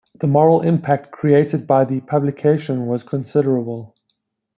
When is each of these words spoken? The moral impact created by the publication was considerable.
The 0.15 0.25
moral 0.25 0.61
impact 0.61 1.11
created 1.11 1.67
by 1.67 1.85
the 1.85 2.01
publication 2.01 2.87
was 2.87 3.03
considerable. 3.03 3.93